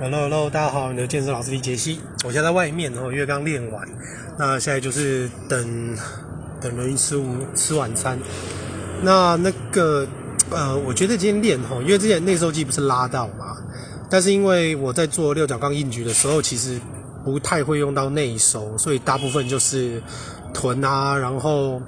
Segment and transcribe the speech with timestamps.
[0.00, 2.00] Hello Hello，大家好，你的健身老师李杰西。
[2.24, 3.88] 我现在在外面哦，因为刚练完，
[4.36, 5.96] 那现在就是等
[6.60, 8.18] 等人吃午吃晚餐。
[9.02, 10.06] 那那个
[10.50, 13.56] 呃，我觉得今天练哈，因为之前内收肌不是拉到嘛，
[14.10, 16.78] 但是因为我在做六角杠硬举的时候，其实
[17.24, 20.02] 不太会用到内收，所以大部分就是
[20.52, 21.80] 臀啊，然后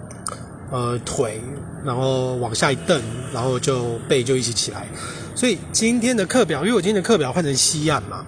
[0.71, 1.41] 呃腿，
[1.85, 3.03] 然后往下一蹬，
[3.33, 4.87] 然后就背就一起起来。
[5.37, 8.25] 所以今天的课表，因为我今天的课表换成西岸嘛，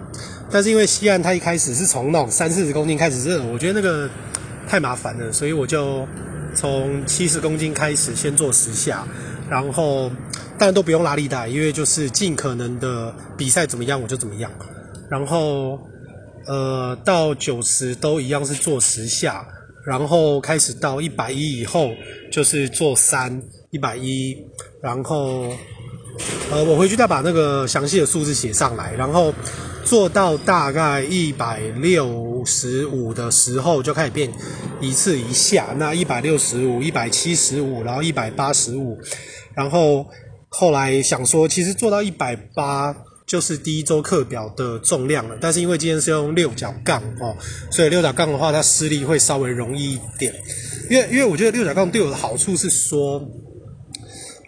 [0.50, 4.06] 但是因为西岸它一开始是从那种三四十公斤开始热，我觉得那个
[4.68, 6.06] 太麻烦了，所以我就
[6.54, 9.08] 从七十公斤开始先做十下，
[9.48, 10.10] 然后
[10.58, 14.50] 当然都不用拉力带，因为就是尽可能的比赛怎么样我就怎么样，
[15.10, 15.80] 然后
[16.46, 19.46] 呃到九十都一样是做十下，
[19.86, 21.90] 然后开始到一百一以后
[22.30, 24.36] 就是做三一百一，
[24.82, 25.50] 然后。
[26.50, 29.32] 呃，我回去再把那个详细的数字写上来，然后
[29.84, 34.32] 做到大概一百六十五的时候就开始变
[34.80, 38.98] 一次一下，那一百六十五、一百七十五，然后一百八十五，
[39.54, 40.06] 然后
[40.48, 42.94] 后来想说，其实做到一百八
[43.26, 47.36] 就是第一周课表的重量了，但是因为今天是用六角杠哦，
[47.70, 50.34] 所以六角杠的话，它施力会稍微容易一点，
[50.90, 53.22] 因为因为我觉得六角杠对我的好处是说，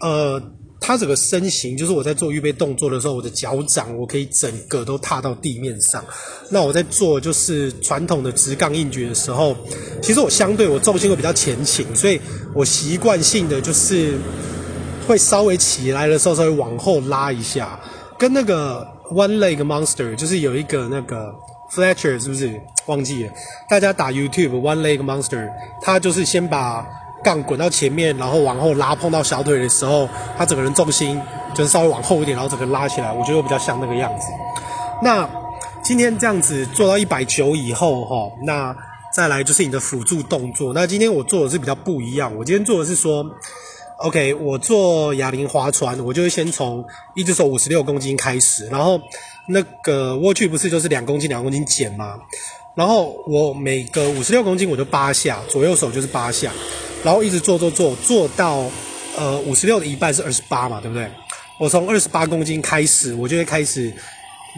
[0.00, 0.42] 呃。
[0.80, 6.02] 它整个身形，就是我在做预备动作的时候，我的脚掌我可以整个都踏到地面上。
[6.48, 9.54] 那我在做就是传统的直杠硬举的时候，
[10.02, 12.18] 其实我相对我重心会比较前倾，所以
[12.54, 14.14] 我习惯性的就是
[15.06, 17.78] 会稍微起来的时候稍微往后拉一下，
[18.18, 21.30] 跟那个 One Leg Monster 就是有一个那个
[21.74, 23.32] Fletcher 是不是忘记了？
[23.68, 25.46] 大家打 YouTube One Leg Monster，
[25.82, 26.86] 他就是先把。
[27.22, 31.20] 杠滚到前面，然后往后拉，碰到小腿的时候，他整个人重心
[31.54, 34.26] 就是稍微往后一点，然后整个拉起来，我觉得比较像那个样子。
[35.02, 35.28] 那
[35.82, 38.74] 今天这样子做到一百九以后，哈，那
[39.14, 40.72] 再来就是你的辅助动作。
[40.72, 43.24] 那今天我做的是比较不一样，我今天做的是说
[43.98, 49.00] ，OK，我做哑铃划船，我就会先从一只手五十六公斤开始，然后
[49.48, 52.18] 那个握距不是就是两公斤两公斤减吗？
[52.76, 56.52] 然后我每个五十六公斤我就八下，左右手就是八下。
[57.02, 58.64] 然后一直做做做做到，
[59.16, 61.10] 呃，五十六的一半是二十八嘛，对不对？
[61.58, 63.92] 我从二十八公斤开始，我就会开始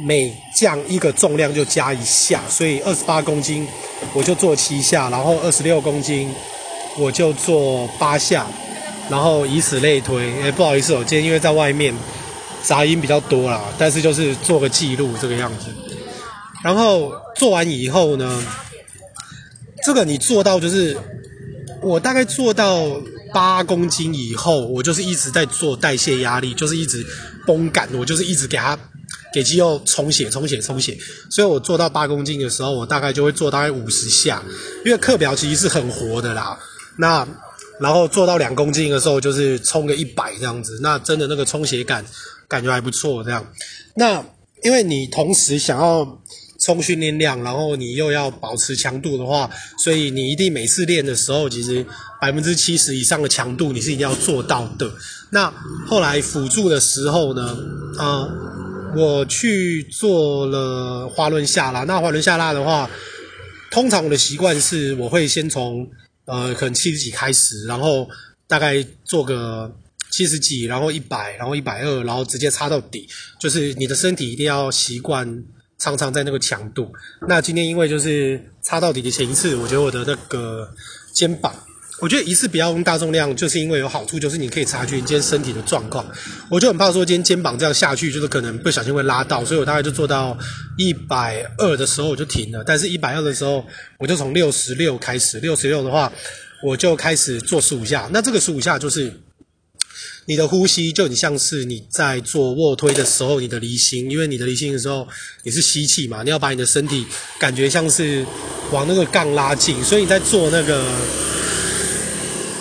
[0.04, 3.66] 每降一个重量就加一下，所以二十八公斤
[4.12, 6.32] 我就做七下，然后二十六公斤
[6.98, 8.46] 我就做八下，
[9.08, 10.32] 然后以此类推。
[10.42, 11.94] 哎，不好意思，我今天因为在外面
[12.64, 15.66] 杂音比较多啦，但是就是做个记录这个样子。
[16.62, 18.42] 然后做完以后呢，
[19.84, 20.98] 这个你做到就是。
[21.82, 23.02] 我大概做到
[23.34, 27.04] 八公斤以后，我就是一直在做代谢压力，就是一直
[27.46, 28.78] 绷感，我就是一直给它
[29.34, 30.96] 给肌肉充血、充血、充血。
[31.28, 34.42] 所以我做到八公斤的时候，我大概就会做大概五十下，
[34.84, 36.58] 因为课表其实是很活的啦。
[36.98, 37.26] 那
[37.80, 42.04] 然后做到两公斤的时候，就是冲个一百这样子，那真的那个充血感
[42.46, 43.44] 感觉还不错这样。
[43.96, 44.24] 那
[44.62, 46.20] 因为你同时想要。
[46.64, 49.50] 充训练量，然后你又要保持强度的话，
[49.82, 51.84] 所以你一定每次练的时候，其实
[52.20, 54.88] 百分之七十以上的强度你是一定要做到的。
[55.30, 55.52] 那
[55.88, 57.58] 后来辅助的时候呢，
[57.98, 61.82] 啊、呃，我去做了滑轮下拉。
[61.82, 62.88] 那滑轮下拉的话，
[63.72, 65.84] 通常我的习惯是我会先从
[66.26, 68.08] 呃可能七十几开始，然后
[68.46, 69.74] 大概做个
[70.12, 73.08] 七十几，然后一百，然后一百二，然后直接插到底。
[73.40, 75.42] 就是你的身体一定要习惯。
[75.82, 76.92] 常常在那个强度。
[77.26, 80.72] 那今天因为就是插到底的前一次，我觉得我的那个
[81.12, 81.52] 肩膀，
[82.00, 86.06] 我觉得一次不要用大重量，就是因为有好处，就是你可以察觉你今天身体的状况。
[86.48, 90.38] 我就很怕说今天肩膀这样下去，就是可能不小心会拉到，所以我大概就做到
[90.78, 92.62] 一百二的时候我就停了。
[92.64, 93.66] 但是一百二的时候，
[93.98, 96.12] 我就从六十六开始，六十六的话，
[96.62, 98.08] 我就开始做十五下。
[98.12, 99.12] 那这个十五下就是。
[100.26, 105.06] 你的呼吸就很像是你在做卧推的时候，你的离心，因为你的离心的时候
[105.42, 107.04] 你是吸气嘛，你要把你的身体
[107.40, 108.24] 感觉像是
[108.70, 110.84] 往那个杠拉近，所以你在做那个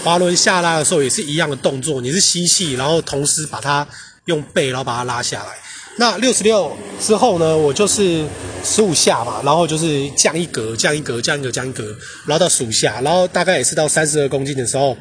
[0.03, 3.88] 滑轮下拉的时候也是一样的动作，你是吸气，然后同时把它
[4.25, 5.50] 用背，然后把它拉下来。
[5.97, 8.25] 那六十六之后呢，我就是
[8.63, 11.83] 十五下嘛，然后就是降一格，降一格，降一格，降一格，
[12.25, 14.97] 然后到数下，然后大概也是到三十二公斤的时候。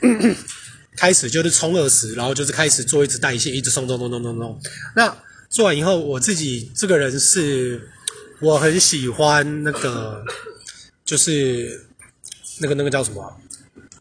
[0.00, 0.34] 咳咳
[0.96, 4.60] 开始就是冲二十，然后就是开始做一直代谢，一直冲冲冲冲冲冲。
[4.94, 5.16] 那
[5.48, 7.90] 做完以后，我自己这个人是，
[8.40, 10.22] 我很喜欢那个，
[11.04, 11.86] 就是
[12.60, 13.40] 那个那个叫什么，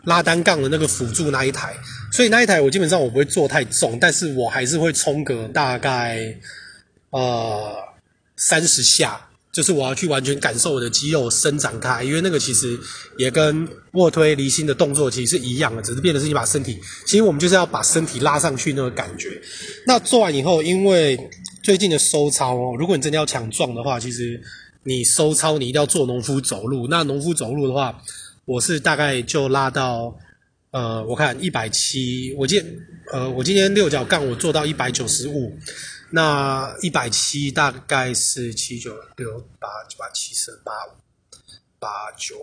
[0.03, 1.75] 拉单杠的那个辅助那一台。
[2.11, 6.37] 所以那一台我基本上我不会做太重，但是我还是会冲个大概
[7.11, 7.73] 呃
[8.35, 9.29] 三十下。
[9.51, 12.79] 就是我要去完全感受我的肌肉伸展开，因为那个其实
[13.17, 19.41] 也跟卧推离心的动作其实是一样的，只是变的是你把身体，其实我们就是要把身体拉上去那个感觉。
[19.85, 21.19] 那做完以后，因为
[21.61, 24.41] 最近的收操哦，如果你真的要强壮的话，其实
[24.83, 26.87] 你收操你一定要做农夫走路。
[26.87, 28.01] 那农夫走路的话，
[28.45, 30.15] 我是大概就拉到
[30.71, 32.63] 呃，我看一百七，我今
[33.11, 35.53] 呃我今天六角杠我做到一百九十五。
[36.13, 40.91] 那一百七大概是七九六八九八七十八五
[41.79, 42.35] 八九，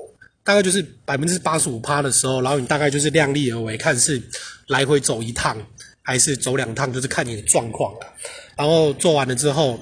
[0.43, 4.23] 大概就是百分之八十五趴的时候，然后你大概就是量力而为，看是
[4.69, 5.55] 来回走一趟
[6.01, 8.07] 还是走两趟，就是看你的状况了。
[8.57, 9.79] 然后做完了之后，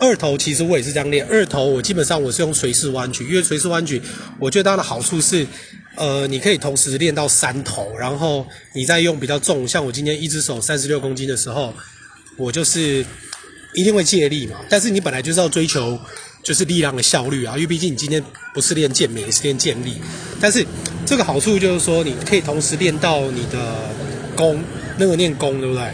[0.00, 4.02] 二头其实我也是这样练，二头我基本上我是用垂式弯曲，因为垂式弯曲
[4.40, 5.46] 我觉得它的好处是，
[5.94, 8.44] 呃，你可以同时练到三头，然后
[8.74, 11.72] 你再用比较重，像我今天一只手三十六公斤的时候。
[12.36, 13.04] 我就是
[13.74, 15.98] 一定会借力嘛，但是你本来就是要追求
[16.42, 18.22] 就是力量的效率啊，因为毕竟你今天
[18.52, 20.00] 不是练健美，是练健力。
[20.40, 20.66] 但是
[21.06, 23.76] 这个好处就是说，你可以同时练到你的
[24.36, 24.62] 弓，
[24.98, 25.90] 那个练弓对不对？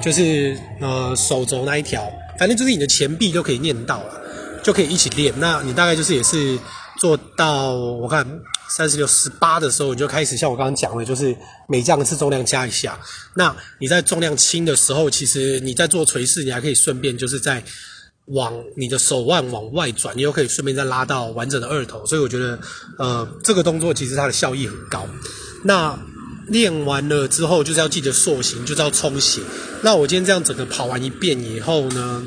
[0.00, 2.08] 就是呃手肘那一条，
[2.38, 4.22] 反正就是你的前臂都可以练到了，
[4.62, 5.34] 就可以一起练。
[5.38, 6.58] 那你大概就是也是
[7.00, 8.24] 做到我看。
[8.68, 11.36] 三十六十八的时候，你就开始像我刚刚讲的，就是
[11.68, 12.98] 每降一次重量加一下。
[13.34, 17.62] 那你在重量轻的时候，其实你在做垂式，你还可以顺便就是在
[18.26, 22.04] 往你的手腕往外转，你又可以顺便再拉到完整的二头。
[22.06, 22.58] 所以我觉得，
[22.98, 25.06] 呃，这个动作其实它的效益很高。
[25.64, 25.98] 那
[26.48, 29.40] 练完了之后，就是要记得塑形，就是要充血。
[29.82, 32.22] 那我今天这样整个跑完一遍以后呢，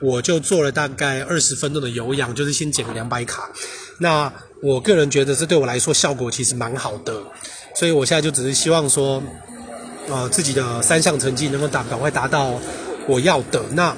[0.00, 3.50] 我就做了大概二十分钟的有氧，就是先减个两百卡。
[3.98, 7.22] 那我个人觉得这对我来说效果其实蛮好的，
[7.74, 9.22] 所以我现在就只是希望说，
[10.08, 12.60] 呃，自己的三项成绩能够达赶快达到
[13.06, 13.62] 我要的。
[13.72, 13.96] 那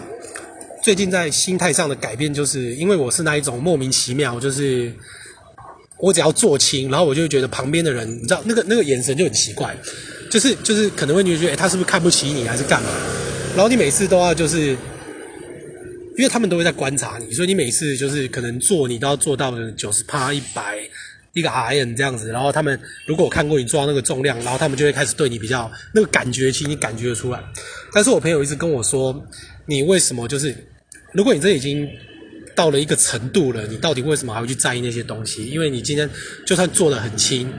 [0.82, 4.94] 最近在心态上的改变，就是因为我是那一种莫名其妙，就是
[5.98, 9.76] 我只要做轻，然后我就觉得旁边的人，你知道那个那个眼神就很奇怪，
[10.30, 12.88] 就是就是可能会觉得，哎，他是不是看不起你，还是干嘛？
[13.56, 14.76] 然后你每次都要就是。
[16.16, 20.78] 因为他们都会在观察你，所以你每次就是可能做，你都要做到九十趴、一百
[21.32, 22.28] 一个 RM 这样子。
[22.28, 27.40] 然后他们如果看过你做到那个重量，然后他们就会开始对你比较那个感觉，其实你感觉得出来。
[27.94, 29.26] 但是我朋友一直跟我说，
[29.64, 30.54] 你为什么就是，
[31.12, 31.88] 如果你这已经
[32.54, 35.46] 到了一个程度了，你到底为什么还会去在意那些东西？
[35.46, 36.08] 因为你今天
[36.46, 37.50] 就算做得很轻，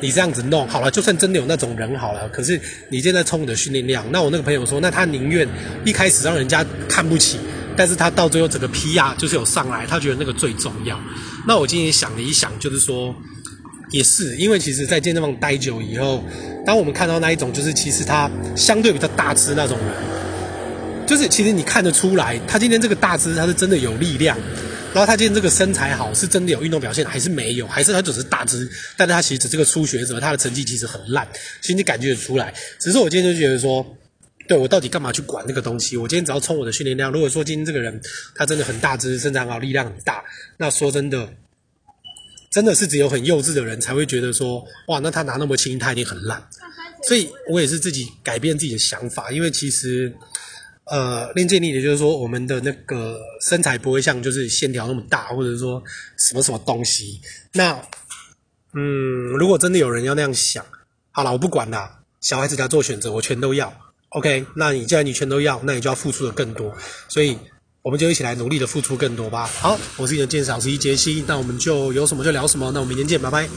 [0.00, 2.58] 你这样子弄好了，就算真的有那种人好了，可是
[2.88, 5.46] 你现在冲你的训练量，那我那个朋友说，那他宁愿
[5.84, 7.38] 一开始让人家看不起。
[7.78, 10.98] 但是他到最后整个 PR 就是有上来，他觉得那个最重要。
[11.46, 13.14] 那我今天想了一想，就是说，
[13.92, 16.24] 也是因为其实，在健身房待久以后，
[16.66, 24.36] 当我们看到那一种，就是其实他相对比较大只那种人，就是其实你看得出来，他今天这个大只他是真的有力量，
[24.92, 27.66] 然后他今天这个身材好，是真的有运动表现，还是没有？
[27.68, 28.68] 还是他只是大只？
[28.96, 31.24] 但是他其实这个初学者，他的成绩其实很烂，
[31.60, 32.52] 其实你感觉得出来。
[32.80, 33.86] 只是我今天就觉得说。
[34.48, 35.94] 对，我到底干嘛去管那个东西？
[35.96, 37.12] 我今天只要冲我的训练量。
[37.12, 38.00] 如果说今天这个人
[38.34, 40.24] 他真的很大只，身材好，力量很大，
[40.56, 41.30] 那说真的，
[42.50, 46.42] 真的是只有很幼稚的人才会觉得说，哇，那他拿那么轻，他一定很烂。
[47.06, 50.12] 所以我也是自己改变自己的想法，因为其实，
[50.86, 55.82] 呃，练健力的就是说，我们的那个身材不会像就是线条那么大，或者说
[56.16, 57.20] 什么什么东西。
[57.52, 57.78] 那，
[58.72, 60.64] 嗯，如果真的有人要那样想，
[61.10, 63.87] 好了，我不管了，小孩子他做选择，我全都要。
[64.10, 66.74] OK，那你既然你全都要，那你就要付出的更多，
[67.08, 67.36] 所以
[67.82, 69.46] 我们就一起来努力的付出更多吧。
[69.46, 73.48] 好，我是你的鉴赏师杰西，那我们就有什么就聊什么，那我们明天见，拜拜。